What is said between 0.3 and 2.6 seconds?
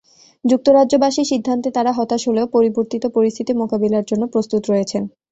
যুক্তরাজ্যবাসীর সিদ্ধান্তে তাঁরা হতাশ হলেও